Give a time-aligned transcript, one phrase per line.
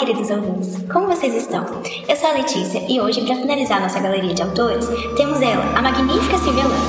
[0.00, 0.82] queridos ouvintes!
[0.90, 1.62] Como vocês estão?
[2.08, 5.82] Eu sou a Letícia e hoje, para finalizar nossa galeria de autores, temos ela, a
[5.82, 6.80] magnífica Silvia Lana.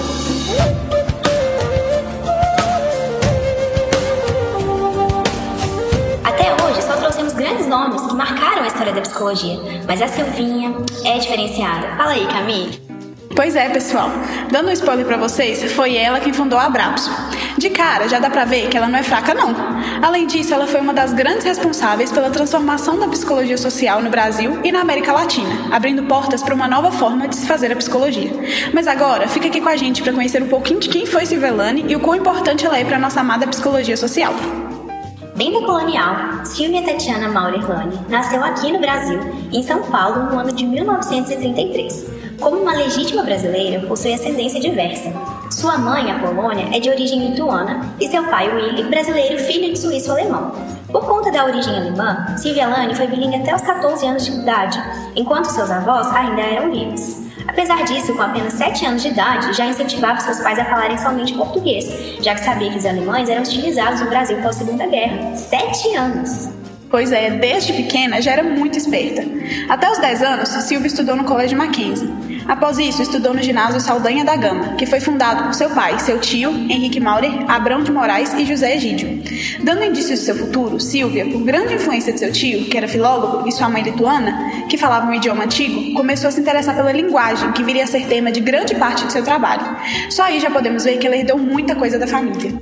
[6.23, 10.73] Até hoje só trouxemos grandes nomes que marcaram a história da psicologia, mas a Silvinha
[11.04, 11.89] é diferenciada.
[11.98, 12.91] Fala aí, Camille.
[13.36, 14.09] Pois é, pessoal.
[14.52, 17.09] Dando um spoiler para vocês, foi ela quem fundou a Abrapso.
[17.57, 19.55] De cara, já dá pra ver que ela não é fraca, não.
[20.02, 24.59] Além disso, ela foi uma das grandes responsáveis pela transformação da psicologia social no Brasil
[24.63, 28.31] e na América Latina, abrindo portas para uma nova forma de se fazer a psicologia.
[28.73, 31.85] Mas agora, fica aqui com a gente para conhecer um pouquinho de quem foi Silvelane
[31.88, 34.34] e o quão importante ela é para nossa amada psicologia social.
[35.35, 39.20] Bem da colonial, Silvia Tatiana Maurerlane nasceu aqui no Brasil,
[39.52, 42.20] em São Paulo, no ano de 1933.
[42.41, 45.13] Como uma legítima brasileira, possui ascendência diversa.
[45.52, 49.77] Sua mãe, a Polônia, é de origem lituana e seu pai, Willy, brasileiro filho de
[49.77, 50.52] suíço-alemão.
[50.91, 54.84] Por conta da origem alemã, Silvia Lani foi bilíngue até os 14 anos de idade,
[55.15, 57.30] enquanto seus avós ainda eram livres.
[57.48, 61.35] Apesar disso, com apenas 7 anos de idade, já incentivava seus pais a falarem somente
[61.35, 65.35] português, já que sabia que os alemães eram utilizados no Brasil pela Segunda Guerra.
[65.35, 66.50] 7 anos!
[66.91, 69.24] Pois é, desde pequena já era muito esperta.
[69.69, 72.09] Até os 10 anos, Silvia estudou no Colégio Mackenzie.
[72.47, 76.19] Após isso, estudou no ginásio Saldanha da Gama, que foi fundado por seu pai, seu
[76.19, 79.22] tio, Henrique Maurer, Abrão de Moraes e José Egídio.
[79.63, 83.47] Dando indícios de seu futuro, Silvia, por grande influência de seu tio, que era filólogo,
[83.47, 87.51] e sua mãe lituana, que falava um idioma antigo, começou a se interessar pela linguagem,
[87.51, 89.78] que viria a ser tema de grande parte de seu trabalho.
[90.09, 92.53] Só aí já podemos ver que ela herdou muita coisa da família.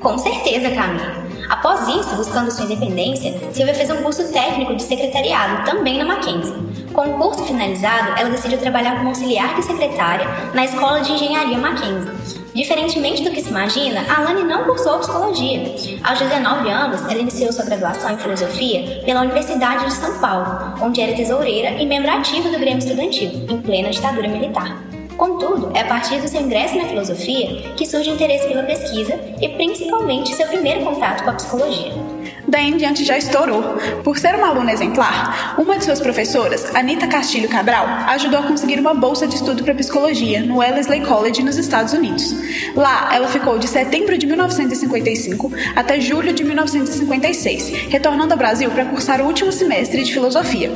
[0.00, 1.30] Com certeza, Camila.
[1.50, 6.54] Após isso, buscando sua independência, Silvia fez um curso técnico de secretariado, também na Mackenzie.
[6.92, 11.56] Com o curso finalizado, ela decidiu trabalhar como auxiliar de secretária na Escola de Engenharia
[11.56, 12.40] Mackenzie.
[12.52, 15.72] Diferentemente do que se imagina, Alane não cursou psicologia.
[16.02, 21.00] Aos 19 anos, ela iniciou sua graduação em filosofia pela Universidade de São Paulo, onde
[21.00, 24.76] era tesoureira e membro ativa do Grêmio Estudantil, em plena ditadura militar.
[25.16, 29.20] Contudo, é a partir do seu ingresso na filosofia que surge o interesse pela pesquisa
[29.40, 32.19] e principalmente seu primeiro contato com a psicologia.
[32.50, 33.62] Daí em diante já estourou.
[34.02, 38.80] Por ser uma aluna exemplar, uma de suas professoras, Anita Castilho Cabral, ajudou a conseguir
[38.80, 42.34] uma bolsa de estudo para psicologia no Wellesley College nos Estados Unidos.
[42.74, 48.84] Lá, ela ficou de setembro de 1955 até julho de 1956, retornando ao Brasil para
[48.86, 50.72] cursar o último semestre de filosofia.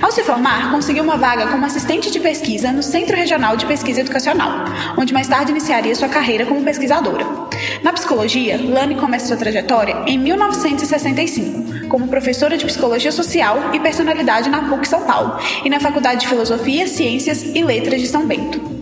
[0.00, 4.00] Ao se formar, conseguiu uma vaga como assistente de pesquisa no Centro Regional de Pesquisa
[4.00, 4.64] Educacional,
[4.96, 7.47] onde mais tarde iniciaria sua carreira como pesquisadora.
[7.82, 14.50] Na psicologia, Lani começa sua trajetória em 1960 como professora de Psicologia Social e Personalidade
[14.50, 18.77] na PUC São Paulo e na Faculdade de Filosofia, Ciências e Letras de São Bento.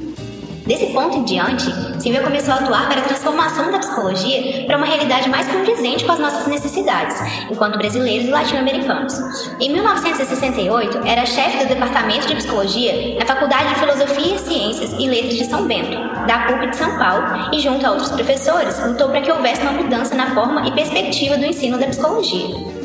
[0.66, 1.64] Desse ponto em diante,
[2.00, 6.10] Silvia começou a atuar para a transformação da psicologia para uma realidade mais condizente com
[6.10, 7.16] as nossas necessidades,
[7.48, 9.14] enquanto brasileiros e latino-americanos.
[9.60, 15.36] Em 1968, era chefe do Departamento de Psicologia na Faculdade de Filosofia, Ciências e Letras
[15.36, 15.96] de São Bento,
[16.26, 19.72] da PUC de São Paulo, e junto a outros professores, lutou para que houvesse uma
[19.72, 22.75] mudança na forma e perspectiva do ensino da psicologia.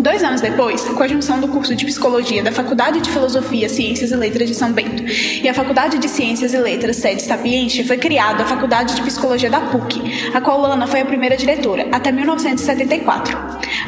[0.00, 4.10] Dois anos depois, com a junção do curso de Psicologia da Faculdade de Filosofia, Ciências
[4.10, 7.98] e Letras de São Bento e a Faculdade de Ciências e Letras Sede Sapiente, foi
[7.98, 10.00] criada a Faculdade de Psicologia da PUC,
[10.32, 13.36] a qual Lana foi a primeira diretora, até 1974.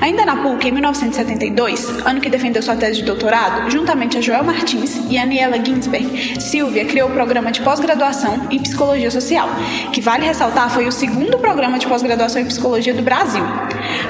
[0.02, 4.44] Ainda na PUC, em 1972, ano que defendeu sua tese de doutorado, juntamente a Joel
[4.44, 9.48] Martins e a Aniela Ginsberg, Silvia criou o programa de pós-graduação em Psicologia Social,
[9.94, 13.42] que vale ressaltar foi o segundo programa de pós-graduação em Psicologia do Brasil.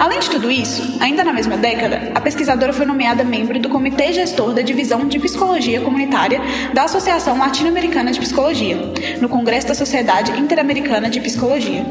[0.00, 4.12] Além de tudo isso, ainda na mesma década, a pesquisadora foi nomeada membro do Comitê
[4.12, 6.40] Gestor da Divisão de Psicologia Comunitária
[6.72, 8.76] da Associação Latino-Americana de Psicologia,
[9.20, 11.84] no Congresso da Sociedade Interamericana de Psicologia.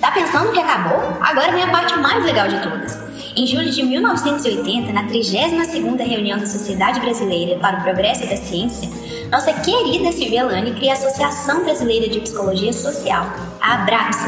[0.00, 0.98] Tá pensando que acabou?
[1.20, 2.98] Agora vem a parte mais legal de todas.
[3.36, 8.88] Em julho de 1980, na 32ª reunião da Sociedade Brasileira para o Progresso da Ciência,
[9.30, 13.24] nossa querida Silvia Lani cria a Associação Brasileira de Psicologia Social,
[13.60, 14.18] a ABRAPS,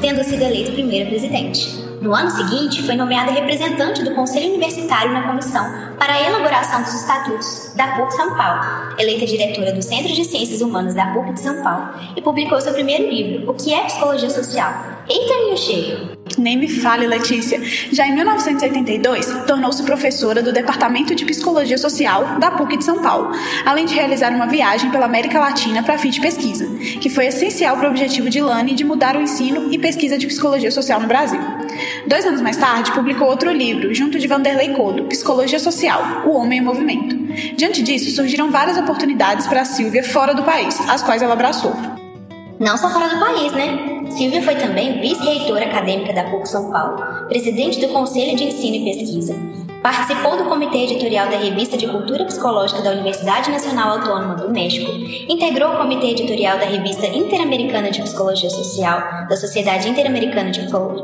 [0.00, 1.81] tendo sido eleita primeira presidente.
[2.02, 5.64] No ano seguinte, foi nomeada representante do Conselho Universitário na comissão
[5.96, 8.60] para a elaboração dos estatutos da PUC São Paulo,
[8.98, 12.72] eleita diretora do Centro de Ciências Humanas da PUC de São Paulo e publicou seu
[12.72, 14.91] primeiro livro, O que é Psicologia Social?
[15.08, 16.22] Eita, cheio!
[16.38, 17.60] Nem me fale, Letícia.
[17.92, 23.32] Já em 1982, tornou-se professora do Departamento de Psicologia Social da PUC de São Paulo,
[23.66, 26.66] além de realizar uma viagem pela América Latina para fim de pesquisa,
[27.00, 30.26] que foi essencial para o objetivo de Lani de mudar o ensino e pesquisa de
[30.26, 31.40] psicologia social no Brasil.
[32.06, 36.60] Dois anos mais tarde, publicou outro livro, junto de Vanderlei Codo, Psicologia Social, O Homem
[36.60, 37.16] em Movimento.
[37.56, 42.01] Diante disso, surgiram várias oportunidades para Silvia fora do país, as quais ela abraçou.
[42.62, 44.04] Não só fora do país, né?
[44.08, 48.84] Silvia foi também vice-reitora acadêmica da PUC São Paulo, presidente do Conselho de Ensino e
[48.84, 49.34] Pesquisa,
[49.82, 54.88] Participou do comitê editorial da Revista de Cultura Psicológica da Universidade Nacional Autônoma do México,
[55.28, 60.60] integrou o comitê editorial da Revista Interamericana de Psicologia Social, da Sociedade Interamericana de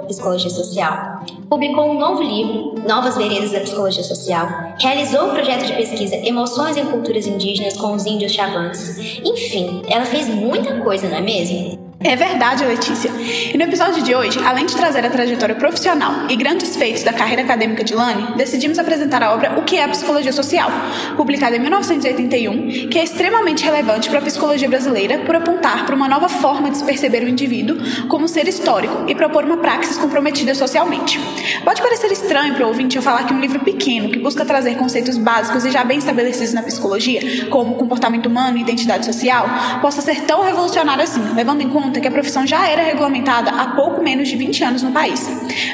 [0.06, 4.48] Psicologia Social, publicou um novo livro, Novas Veredas da Psicologia Social,
[4.78, 8.96] realizou o projeto de pesquisa Emoções em Culturas Indígenas com os Índios Chavantes.
[9.24, 11.87] Enfim, ela fez muita coisa, não é mesmo?
[12.00, 13.10] É verdade, Letícia.
[13.52, 17.12] E no episódio de hoje, além de trazer a trajetória profissional e grandes feitos da
[17.12, 20.70] carreira acadêmica de Lani, decidimos apresentar a obra O que é a Psicologia Social,
[21.16, 26.08] publicada em 1981, que é extremamente relevante para a psicologia brasileira por apontar para uma
[26.08, 30.54] nova forma de se perceber o indivíduo como ser histórico e propor uma praxis comprometida
[30.54, 31.18] socialmente.
[31.64, 34.76] Pode parecer estranho para o ouvinte eu falar que um livro pequeno que busca trazer
[34.76, 39.48] conceitos básicos e já bem estabelecidos na psicologia, como comportamento humano e identidade social,
[39.80, 43.50] possa ser tão revolucionário assim, levando em conta conta que a profissão já era regulamentada
[43.50, 45.26] há pouco menos de 20 anos no país.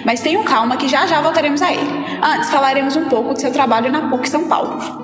[0.04, 1.90] Mas tenham calma que já já voltaremos a ele.
[2.22, 5.03] Antes, falaremos um pouco do seu trabalho na PUC São Paulo.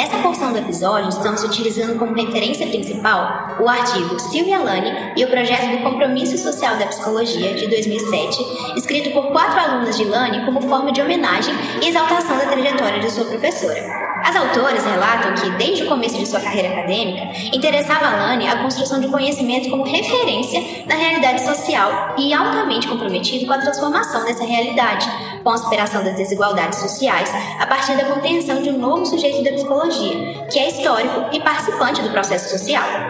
[0.00, 5.28] Nessa porção do episódio, estamos utilizando como referência principal o artigo Silvia Lani e o
[5.28, 8.38] projeto do Compromisso Social da Psicologia, de 2007,
[8.78, 13.10] escrito por quatro alunas de Lani como forma de homenagem e exaltação da trajetória de
[13.10, 14.10] sua professora.
[14.24, 17.22] As autoras relatam que, desde o começo de sua carreira acadêmica,
[17.54, 23.46] interessava a Lani a construção de conhecimento como referência na realidade social e altamente comprometido
[23.46, 25.06] com a transformação dessa realidade,
[25.42, 29.52] com a superação das desigualdades sociais, a partir da compreensão de um novo sujeito da
[29.52, 33.09] psicologia, que é histórico e participante do processo social.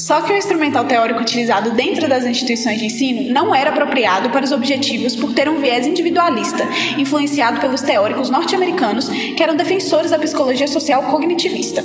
[0.00, 4.42] Só que o instrumental teórico utilizado dentro das instituições de ensino não era apropriado para
[4.42, 6.66] os objetivos por ter um viés individualista,
[6.96, 11.84] influenciado pelos teóricos norte-americanos que eram defensores da psicologia social cognitivista.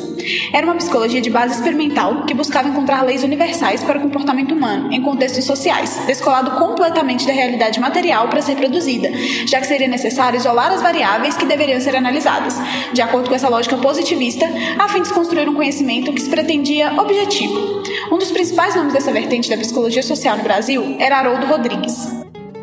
[0.53, 4.94] Era uma psicologia de base experimental que buscava encontrar leis universais para o comportamento humano
[4.94, 9.11] em contextos sociais, descolado completamente da realidade material para ser produzida,
[9.45, 12.56] já que seria necessário isolar as variáveis que deveriam ser analisadas,
[12.94, 14.45] de acordo com essa lógica positivista,
[14.79, 17.83] a fim de construir um conhecimento que se pretendia objetivo.
[18.12, 22.07] Um dos principais nomes dessa vertente da psicologia social no Brasil era Haroldo Rodrigues.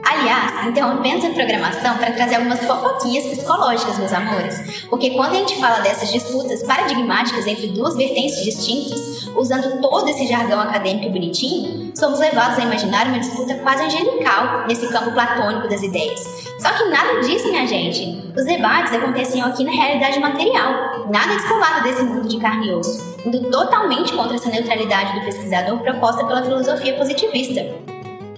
[0.04, 4.84] Aliás, interrompendo a programação para trazer algumas fofoquinhas psicológicas, meus amores.
[4.88, 10.26] Porque quando a gente fala dessas disputas paradigmáticas entre duas vertentes distintas, usando todo esse
[10.28, 15.82] jargão acadêmico bonitinho, somos levados a imaginar uma disputa quase angelical nesse campo platônico das
[15.82, 16.41] ideias.
[16.62, 18.22] Só que nada disso, minha gente.
[18.36, 23.16] Os debates aconteciam aqui na realidade material, nada descolado desse mundo de carne e osso,
[23.26, 27.60] indo totalmente contra essa neutralidade do pesquisador proposta pela filosofia positivista.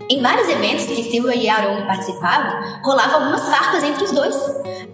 [0.08, 4.34] Em vários eventos que Silva e Haroldo participavam, rolavam algumas farpas entre os dois.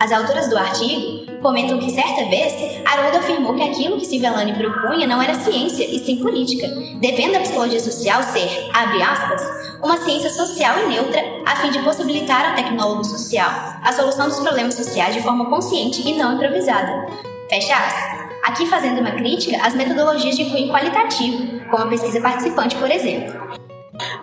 [0.01, 5.07] As autoras do artigo comentam que certa vez Haroldo afirmou que aquilo que Silvelani propunha
[5.07, 6.69] não era ciência e sim política,
[7.01, 9.43] devendo a psicologia social ser, abre aspas,
[9.83, 13.51] uma ciência social e neutra a fim de possibilitar ao tecnólogo social
[13.83, 17.07] a solução dos problemas sociais de forma consciente e não improvisada.
[17.49, 18.31] Fecha aspas.
[18.45, 23.70] Aqui fazendo uma crítica às metodologias de cunho qualitativo, como a pesquisa participante, por exemplo.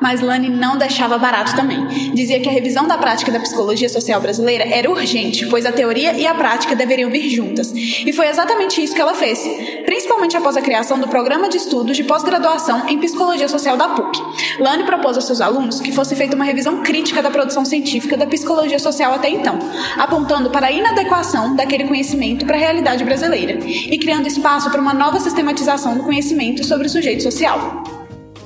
[0.02, 1.86] Mas Lani não deixava barato também.
[2.14, 6.14] Dizia que a revisão da prática da psicologia social brasileira era urgente, pois a teoria
[6.14, 7.74] e a prática deveriam vir juntas.
[7.74, 9.40] E foi exatamente isso que ela fez,
[9.86, 14.22] principalmente após a criação do programa de estudos de pós-graduação em psicologia social da PUC.
[14.60, 18.26] Lani propôs aos seus alunos que fosse feita uma revisão crítica da produção científica da
[18.26, 19.60] psicologia social até então,
[19.98, 24.94] apontando para a inadequação daquele conhecimento para a realidade brasileira e criando espaço para uma
[24.94, 27.97] nova sistematização do conhecimento sobre o sujeito social.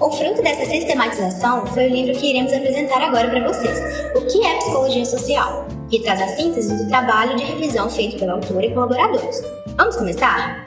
[0.01, 3.79] O fruto dessa sistematização foi o livro que iremos apresentar agora para vocês,
[4.15, 8.33] O que é Psicologia Social, que traz a síntese do trabalho de revisão feito pela
[8.33, 9.43] autora e colaboradores.
[9.77, 10.65] Vamos começar?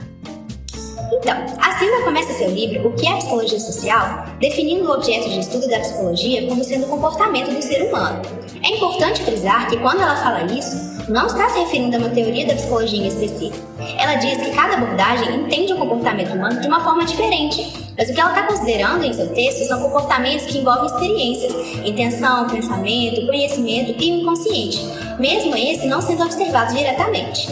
[1.13, 5.41] Então, a Silva começa seu livro O que é Psicologia Social, definindo o objeto de
[5.41, 8.23] estudo da psicologia como sendo o comportamento do ser humano.
[8.63, 12.47] É importante frisar que quando ela fala isso, não está se referindo a uma teoria
[12.47, 13.67] da psicologia em específico.
[13.99, 18.15] Ela diz que cada abordagem entende o comportamento humano de uma forma diferente, mas o
[18.15, 21.53] que ela está considerando em seu texto são comportamentos que envolvem experiências,
[21.85, 24.81] intenção, pensamento, conhecimento e o inconsciente,
[25.19, 27.49] mesmo esse não sendo observado diretamente.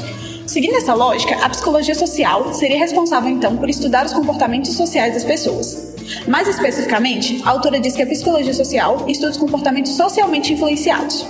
[0.46, 5.24] Seguindo essa lógica, a psicologia social seria responsável então por estudar os comportamentos sociais das
[5.24, 5.91] pessoas.
[6.26, 11.26] Mais especificamente, a autora diz que a psicologia social estuda os comportamentos socialmente influenciados.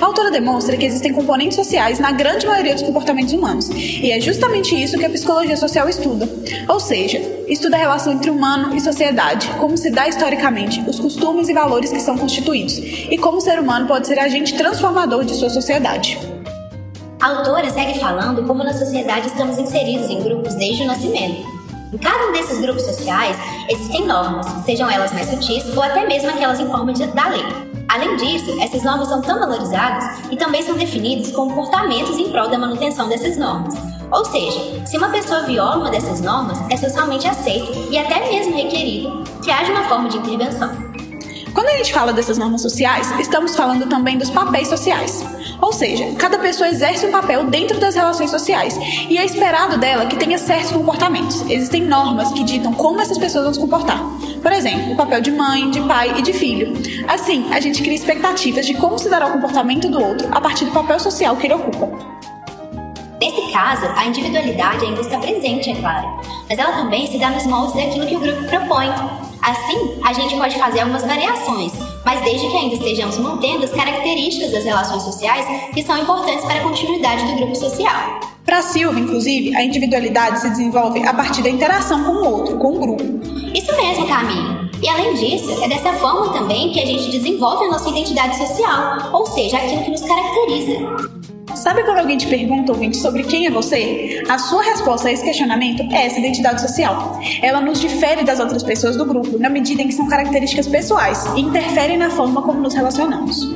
[0.00, 4.20] A autora demonstra que existem componentes sociais na grande maioria dos comportamentos humanos, e é
[4.20, 6.28] justamente isso que a psicologia social estuda.
[6.68, 11.48] Ou seja, estuda a relação entre humano e sociedade, como se dá historicamente, os costumes
[11.48, 15.34] e valores que são constituídos, e como o ser humano pode ser agente transformador de
[15.34, 16.18] sua sociedade.
[17.20, 21.55] A autora segue falando como na sociedade estamos inseridos em grupos desde o nascimento
[21.92, 23.36] em cada um desses grupos sociais
[23.68, 27.44] existem normas, sejam elas mais sutis ou até mesmo aquelas em forma de, da lei.
[27.88, 32.58] Além disso, essas normas são tão valorizadas e também são definidos comportamentos em prol da
[32.58, 33.74] manutenção dessas normas.
[34.10, 38.56] Ou seja, se uma pessoa viola uma dessas normas, é socialmente aceito e até mesmo
[38.56, 40.70] requerido que haja uma forma de intervenção.
[41.54, 45.24] Quando a gente fala dessas normas sociais, estamos falando também dos papéis sociais.
[45.60, 50.06] Ou seja, cada pessoa exerce um papel dentro das relações sociais e é esperado dela
[50.06, 51.42] que tenha certos comportamentos.
[51.48, 54.02] Existem normas que ditam como essas pessoas vão se comportar.
[54.42, 56.72] Por exemplo, o papel de mãe, de pai e de filho.
[57.08, 60.64] Assim, a gente cria expectativas de como se dará o comportamento do outro a partir
[60.64, 62.16] do papel social que ele ocupa.
[63.20, 67.46] Nesse caso, a individualidade ainda está presente, é claro, mas ela também se dá nos
[67.46, 68.88] moldes daquilo que o grupo propõe.
[69.46, 71.72] Assim, a gente pode fazer algumas variações,
[72.04, 76.56] mas desde que ainda estejamos mantendo as características das relações sociais que são importantes para
[76.56, 78.18] a continuidade do grupo social.
[78.44, 82.74] Para Silva, inclusive, a individualidade se desenvolve a partir da interação com o outro, com
[82.74, 83.04] o grupo.
[83.54, 84.68] Isso mesmo, Camille.
[84.82, 89.12] E além disso, é dessa forma também que a gente desenvolve a nossa identidade social,
[89.12, 91.25] ou seja, aquilo que nos caracteriza.
[91.66, 94.22] Sabe quando alguém te pergunta, ouvinte, sobre quem é você?
[94.28, 97.18] A sua resposta a esse questionamento é essa identidade social.
[97.42, 101.26] Ela nos difere das outras pessoas do grupo na medida em que são características pessoais
[101.34, 103.50] e interferem na forma como nos relacionamos.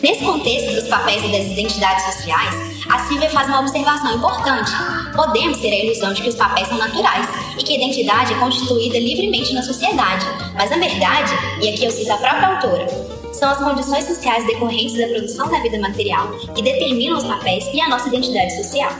[0.00, 2.54] Nesse contexto dos papéis e das identidades sociais,
[2.88, 4.70] a Silvia faz uma observação importante.
[5.16, 7.26] Podemos ter a ilusão de que os papéis são naturais
[7.58, 10.24] e que a identidade é constituída livremente na sociedade,
[10.54, 14.96] mas na verdade, e aqui eu cito a própria autora, são as condições sociais decorrentes
[14.96, 18.90] da produção da vida material que determinam os papéis e a nossa identidade social.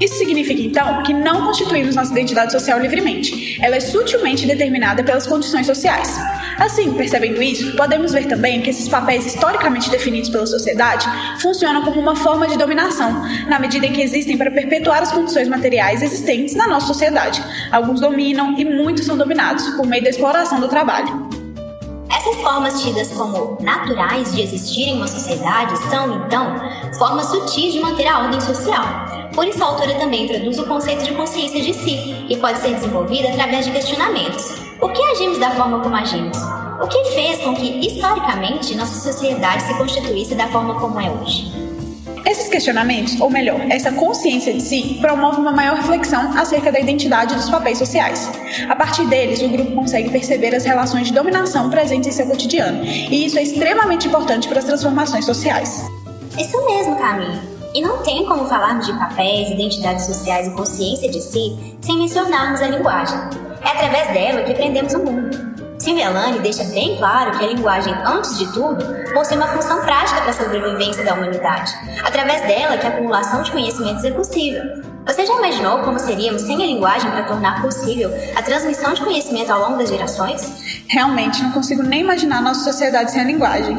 [0.00, 3.58] Isso significa, então, que não constituímos nossa identidade social livremente.
[3.62, 6.16] Ela é sutilmente determinada pelas condições sociais.
[6.58, 11.06] Assim, percebendo isso, podemos ver também que esses papéis historicamente definidos pela sociedade
[11.40, 15.46] funcionam como uma forma de dominação, na medida em que existem para perpetuar as condições
[15.46, 17.42] materiais existentes na nossa sociedade.
[17.70, 21.25] Alguns dominam e muitos são dominados por meio da exploração do trabalho.
[22.10, 26.54] Essas formas tidas como naturais de existir em uma sociedade são, então,
[26.98, 28.84] formas sutis de manter a ordem social.
[29.34, 32.74] Por isso, a autora também introduz o conceito de consciência de si e pode ser
[32.74, 34.44] desenvolvida através de questionamentos.
[34.78, 36.38] Por que agimos da forma como agimos?
[36.80, 41.65] O que fez com que, historicamente, nossa sociedade se constituísse da forma como é hoje?
[42.26, 47.36] Esses questionamentos, ou melhor, essa consciência de si, promove uma maior reflexão acerca da identidade
[47.36, 48.28] dos papéis sociais.
[48.68, 52.84] A partir deles, o grupo consegue perceber as relações de dominação presentes em seu cotidiano,
[52.84, 55.88] e isso é extremamente importante para as transformações sociais.
[56.36, 57.38] Isso mesmo, Camille.
[57.72, 62.60] E não tem como falarmos de papéis, identidades sociais e consciência de si sem mencionarmos
[62.60, 63.18] a linguagem.
[63.62, 65.55] É através dela que aprendemos o mundo.
[65.86, 70.20] Silvia Lane deixa bem claro que a linguagem, antes de tudo, possui uma função prática
[70.20, 71.72] para a sobrevivência da humanidade,
[72.04, 74.95] através dela que a acumulação de conhecimentos é possível.
[75.06, 79.52] Você já imaginou como seríamos sem a linguagem para tornar possível a transmissão de conhecimento
[79.52, 80.82] ao longo das gerações?
[80.88, 83.76] Realmente, não consigo nem imaginar nossa sociedade sem a linguagem.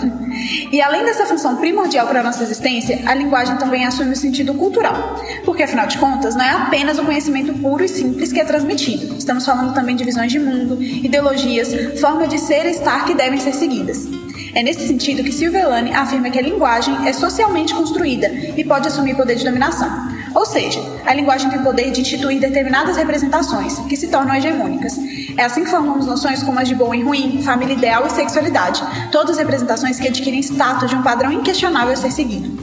[0.72, 4.53] E além dessa função primordial para a nossa existência, a linguagem também assume o sentido
[4.53, 5.22] cultural.
[5.43, 9.17] Porque, afinal de contas, não é apenas o conhecimento puro e simples que é transmitido.
[9.17, 13.39] Estamos falando também de visões de mundo, ideologias, formas de ser e estar que devem
[13.39, 14.07] ser seguidas.
[14.55, 19.15] É nesse sentido que Silvelane afirma que a linguagem é socialmente construída e pode assumir
[19.15, 20.16] poder de dominação.
[20.38, 24.96] Ou seja, a linguagem tem o poder de instituir determinadas representações, que se tornam hegemônicas.
[25.36, 28.84] É assim que formamos noções como as de bom e ruim, família ideal e sexualidade,
[29.12, 32.56] todas representações que adquirem status de um padrão inquestionável a ser seguido.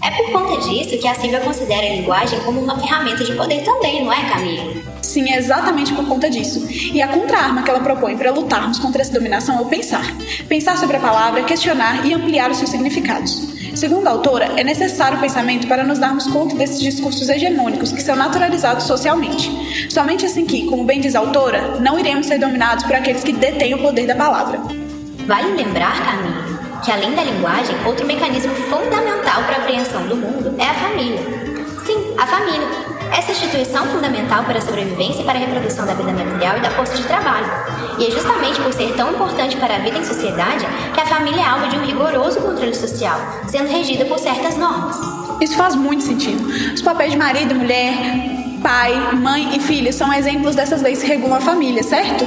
[0.00, 3.64] É por conta disso que a Silvia considera a linguagem como uma ferramenta de poder
[3.64, 4.72] também, não é, Camila?
[5.02, 6.68] Sim, é exatamente por conta disso.
[6.70, 10.04] E a contra-arma que ela propõe para lutarmos contra essa dominação é o pensar.
[10.48, 13.55] Pensar sobre a palavra, questionar e ampliar os seus significados.
[13.76, 18.02] Segundo a autora, é necessário o pensamento para nos darmos conta desses discursos hegemônicos que
[18.02, 19.90] são naturalizados socialmente.
[19.90, 23.34] Somente assim que, como bem diz a autora, não iremos ser dominados por aqueles que
[23.34, 24.58] detêm o poder da palavra.
[25.26, 30.54] Vale lembrar, Camille, que além da linguagem, outro mecanismo fundamental para a apreensão do mundo
[30.58, 31.20] é a família.
[31.84, 36.12] Sim, a família essa instituição fundamental para a sobrevivência e para a reprodução da vida
[36.12, 37.46] material e da força de trabalho.
[37.98, 41.40] E é justamente por ser tão importante para a vida em sociedade que a família
[41.40, 44.96] é alvo de um rigoroso controle social, sendo regida por certas normas.
[45.40, 46.46] Isso faz muito sentido.
[46.74, 47.94] Os papéis de marido, mulher,
[48.62, 52.24] pai, mãe e filho são exemplos dessas leis que regulam a família, certo?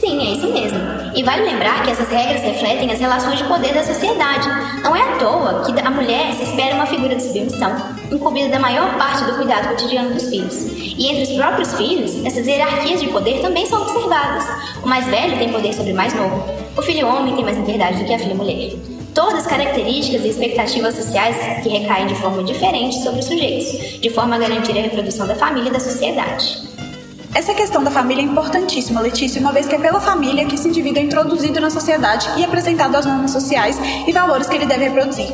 [0.00, 0.99] Sim, é isso mesmo.
[1.14, 4.48] E vale lembrar que essas regras refletem as relações de poder da sociedade.
[4.82, 7.74] Não é à toa que a mulher se espera uma figura de submissão,
[8.12, 10.54] incumbida da maior parte do cuidado cotidiano dos filhos.
[10.56, 14.44] E entre os próprios filhos, essas hierarquias de poder também são observadas.
[14.82, 16.44] O mais velho tem poder sobre o mais novo.
[16.76, 18.72] O filho homem tem mais liberdade do que a filha mulher.
[19.12, 24.36] Todas características e expectativas sociais que recaem de forma diferente sobre os sujeitos, de forma
[24.36, 26.69] a garantir a reprodução da família e da sociedade.
[27.32, 30.66] Essa questão da família é importantíssima, Letícia, uma vez que é pela família que esse
[30.66, 34.86] indivíduo é introduzido na sociedade e apresentado as normas sociais e valores que ele deve
[34.86, 35.28] reproduzir.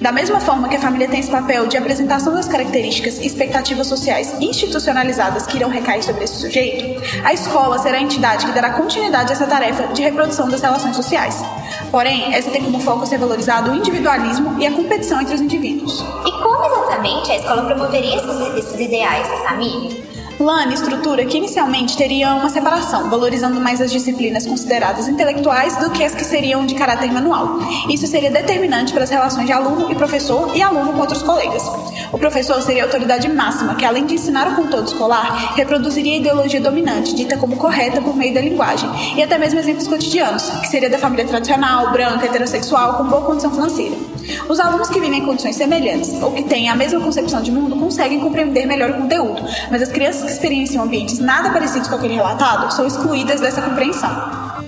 [0.00, 3.86] Da mesma forma que a família tem esse papel de apresentação das características e expectativas
[3.86, 8.70] sociais institucionalizadas que irão recair sobre esse sujeito, a escola será a entidade que dará
[8.70, 11.44] continuidade a essa tarefa de reprodução das relações sociais.
[11.90, 16.04] Porém, essa tem como foco ser valorizado o individualismo e a competição entre os indivíduos.
[16.24, 20.13] E como exatamente a escola promoveria esses, esses ideais família?
[20.38, 26.02] Lane estrutura que inicialmente teria uma separação, valorizando mais as disciplinas consideradas intelectuais do que
[26.02, 27.58] as que seriam de caráter manual.
[27.88, 31.62] Isso seria determinante para as relações de aluno e professor e aluno com outros colegas.
[32.12, 36.16] O professor seria a autoridade máxima, que além de ensinar o conteúdo escolar, reproduziria a
[36.18, 40.66] ideologia dominante, dita como correta por meio da linguagem, e até mesmo exemplos cotidianos, que
[40.66, 44.13] seria da família tradicional, branca, heterossexual, com boa condição financeira.
[44.48, 47.76] Os alunos que vivem em condições semelhantes ou que têm a mesma concepção de mundo
[47.76, 52.14] conseguem compreender melhor o conteúdo, mas as crianças que experienciam ambientes nada parecidos com aquele
[52.14, 54.63] relatado são excluídas dessa compreensão.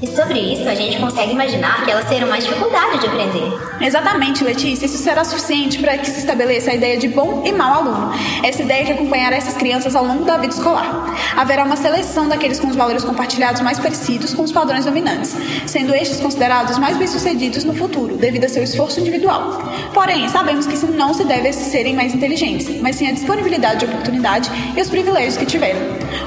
[0.00, 3.52] E sobre isso, a gente consegue imaginar que elas terão mais dificuldade de aprender.
[3.80, 4.86] Exatamente, Letícia.
[4.86, 8.12] Isso será suficiente para que se estabeleça a ideia de bom e mau aluno.
[8.44, 11.16] Essa ideia que acompanhará essas crianças ao longo da vida escolar.
[11.36, 15.34] Haverá uma seleção daqueles com os valores compartilhados mais parecidos com os padrões dominantes,
[15.66, 19.60] sendo estes considerados mais bem-sucedidos no futuro, devido a seu esforço individual.
[19.92, 23.80] Porém, sabemos que isso não se deve a serem mais inteligentes, mas sim a disponibilidade
[23.80, 25.80] de oportunidade e os privilégios que tiveram.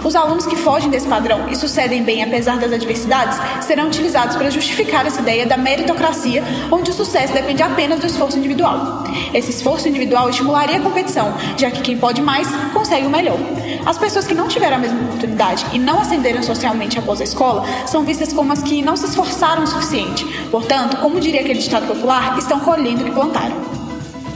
[0.03, 4.49] Os alunos que fogem desse padrão e sucedem bem apesar das adversidades serão utilizados para
[4.49, 9.03] justificar essa ideia da meritocracia, onde o sucesso depende apenas do esforço individual.
[9.33, 13.37] Esse esforço individual estimularia a competição, já que quem pode mais consegue o melhor.
[13.85, 17.65] As pessoas que não tiveram a mesma oportunidade e não ascenderam socialmente após a escola
[17.85, 20.25] são vistas como as que não se esforçaram o suficiente.
[20.49, 23.55] Portanto, como diria aquele ditado popular, estão colhendo o que plantaram.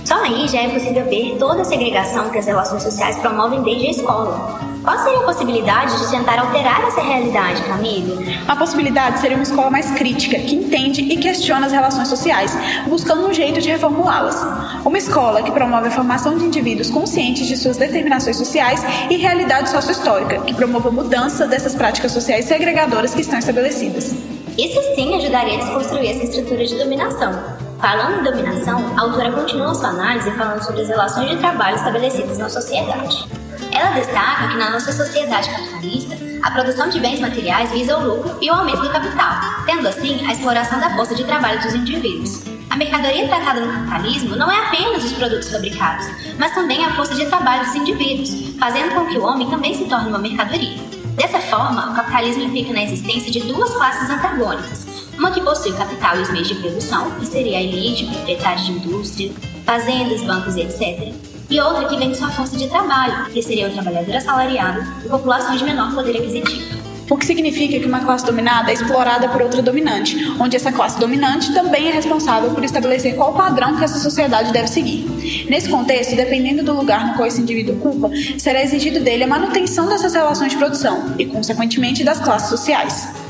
[0.03, 3.88] Só aí já é possível ver toda a segregação que as relações sociais promovem desde
[3.88, 4.75] a escola.
[4.86, 8.39] Qual seria a possibilidade de tentar alterar essa realidade, Camille?
[8.48, 13.27] A possibilidade seria uma escola mais crítica, que entende e questiona as relações sociais, buscando
[13.27, 14.39] um jeito de reformulá-las.
[14.86, 19.72] Uma escola que promove a formação de indivíduos conscientes de suas determinações sociais e realidade
[19.72, 24.13] sociohistórica, que promova a mudança dessas práticas sociais segregadoras que estão estabelecidas.
[24.56, 27.34] Isso sim ajudaria a desconstruir essa estrutura de dominação.
[27.82, 32.38] Falando em dominação, a autora continua sua análise falando sobre as relações de trabalho estabelecidas
[32.38, 33.44] na sociedade.
[33.76, 38.38] Ela destaca que na nossa sociedade capitalista, a produção de bens materiais visa o lucro
[38.42, 39.36] e o aumento do capital,
[39.66, 42.46] tendo assim a exploração da força de trabalho dos indivíduos.
[42.70, 46.08] A mercadoria tratada no capitalismo não é apenas os produtos fabricados,
[46.40, 49.84] mas também a força de trabalho dos indivíduos, fazendo com que o homem também se
[49.90, 50.80] torne uma mercadoria.
[51.16, 56.18] Dessa forma, o capitalismo implica na existência de duas classes antagônicas, uma que possui capital
[56.18, 59.34] e os meios de produção, que seria a elite, proprietários de indústria,
[59.66, 61.14] fazendas, bancos etc.
[61.56, 65.08] E outra que vem de sua força de trabalho, que seria o trabalhador assalariado e
[65.08, 66.76] população de menor poder aquisitivo.
[67.10, 71.00] O que significa que uma classe dominada é explorada por outra dominante, onde essa classe
[71.00, 75.06] dominante também é responsável por estabelecer qual padrão que essa sociedade deve seguir.
[75.50, 79.88] Nesse contexto, dependendo do lugar no qual esse indivíduo ocupa, será exigido dele a manutenção
[79.88, 83.25] dessas relações de produção e, consequentemente, das classes sociais.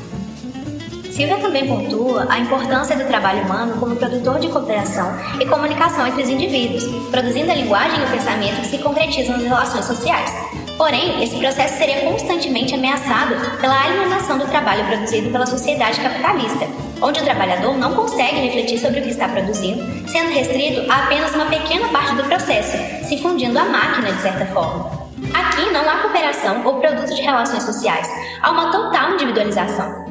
[1.16, 6.24] Silvia também pontua a importância do trabalho humano como produtor de cooperação e comunicação entre
[6.24, 10.30] os indivíduos, produzindo a linguagem e o pensamento que se concretizam nas relações sociais.
[10.78, 16.68] Porém, esse processo seria constantemente ameaçado pela alienação do trabalho produzido pela sociedade capitalista,
[17.02, 21.34] onde o trabalhador não consegue refletir sobre o que está produzindo, sendo restrito a apenas
[21.34, 24.92] uma pequena parte do processo, se fundindo à máquina de certa forma.
[25.34, 28.06] Aqui não há cooperação ou produto de relações sociais,
[28.42, 30.05] há uma total individualização.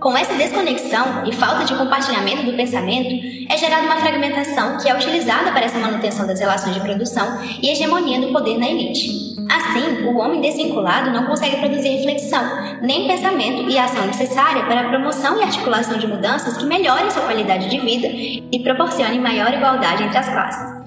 [0.00, 3.08] Com essa desconexão e falta de compartilhamento do pensamento,
[3.50, 7.26] é gerada uma fragmentação que é utilizada para essa manutenção das relações de produção
[7.60, 9.34] e hegemonia do poder na elite.
[9.50, 14.88] Assim, o homem desvinculado não consegue produzir reflexão, nem pensamento e ação necessária para a
[14.88, 20.04] promoção e articulação de mudanças que melhorem sua qualidade de vida e proporcionem maior igualdade
[20.04, 20.77] entre as classes.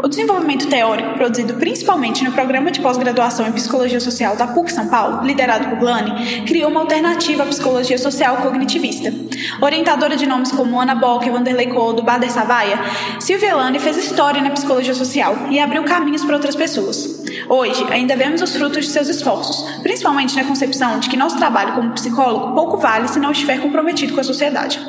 [0.00, 4.86] O desenvolvimento teórico, produzido principalmente no programa de pós-graduação em Psicologia Social da PUC São
[4.86, 9.12] Paulo, liderado por Glane, criou uma alternativa à psicologia social cognitivista.
[9.60, 12.78] Orientadora de nomes como Ana Bock, Vanderlei Codo, Bader Savaia,
[13.18, 17.24] Silvia Lane fez história na psicologia social e abriu caminhos para outras pessoas.
[17.48, 21.74] Hoje, ainda vemos os frutos de seus esforços, principalmente na concepção de que nosso trabalho
[21.74, 24.80] como psicólogo pouco vale se não estiver comprometido com a sociedade.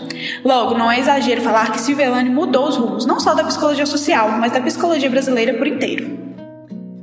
[0.44, 3.86] Logo, não é exagero falar que Silvia Lane mudou os rumos, não só da psicologia
[3.86, 6.30] social, mas da psicologia brasileira por inteiro.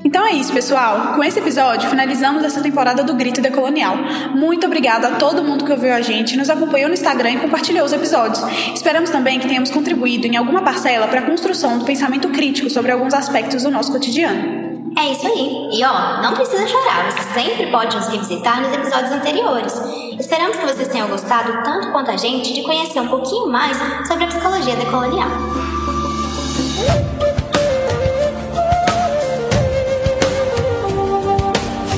[0.06, 1.14] Então é isso, pessoal.
[1.16, 3.96] Com esse episódio, finalizamos essa temporada do Grito Decolonial.
[4.36, 7.84] Muito obrigada a todo mundo que ouviu a gente, nos acompanhou no Instagram e compartilhou
[7.84, 8.40] os episódios.
[8.72, 12.92] Esperamos também que tenhamos contribuído em alguma parcela para a construção do pensamento crítico sobre
[12.92, 14.92] alguns aspectos do nosso cotidiano.
[14.96, 15.70] É isso aí.
[15.72, 20.05] E ó, não precisa chorar, você sempre pode nos revisitar nos episódios anteriores.
[20.18, 23.76] Esperamos que vocês tenham gostado tanto quanto a gente de conhecer um pouquinho mais
[24.08, 25.28] sobre a psicologia decolonial.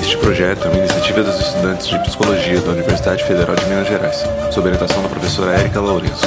[0.01, 4.25] Este projeto é uma iniciativa dos estudantes de psicologia da Universidade Federal de Minas Gerais,
[4.51, 6.27] sob orientação da professora Érica Lourenço.